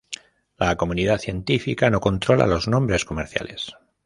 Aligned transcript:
La 0.57 0.77
comunidad 0.77 1.19
científica 1.19 1.91
no 1.91 1.99
controla 1.99 2.47
los 2.47 2.67
nombres 2.67 3.05
comerciales. 3.05 3.75